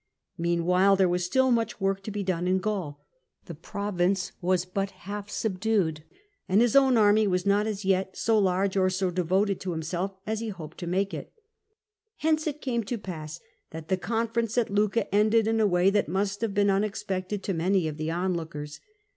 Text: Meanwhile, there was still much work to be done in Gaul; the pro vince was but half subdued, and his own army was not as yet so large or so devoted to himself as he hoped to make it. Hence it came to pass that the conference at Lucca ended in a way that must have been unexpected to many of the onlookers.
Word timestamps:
Meanwhile, 0.39 0.95
there 0.95 1.07
was 1.07 1.25
still 1.25 1.51
much 1.51 1.79
work 1.79 2.01
to 2.01 2.09
be 2.09 2.23
done 2.23 2.47
in 2.47 2.57
Gaul; 2.57 3.05
the 3.45 3.53
pro 3.53 3.91
vince 3.91 4.31
was 4.41 4.65
but 4.65 4.89
half 5.05 5.29
subdued, 5.29 6.03
and 6.49 6.59
his 6.59 6.75
own 6.75 6.97
army 6.97 7.27
was 7.27 7.45
not 7.45 7.67
as 7.67 7.85
yet 7.85 8.17
so 8.17 8.39
large 8.39 8.75
or 8.75 8.89
so 8.89 9.11
devoted 9.11 9.59
to 9.59 9.73
himself 9.73 10.15
as 10.25 10.39
he 10.39 10.49
hoped 10.49 10.79
to 10.79 10.87
make 10.87 11.13
it. 11.13 11.31
Hence 12.17 12.47
it 12.47 12.61
came 12.61 12.83
to 12.85 12.97
pass 12.97 13.39
that 13.69 13.89
the 13.89 13.95
conference 13.97 14.57
at 14.57 14.71
Lucca 14.71 15.05
ended 15.13 15.45
in 15.45 15.59
a 15.59 15.67
way 15.67 15.91
that 15.91 16.07
must 16.09 16.41
have 16.41 16.55
been 16.55 16.71
unexpected 16.71 17.43
to 17.43 17.53
many 17.53 17.87
of 17.87 17.97
the 17.97 18.09
onlookers. 18.09 18.79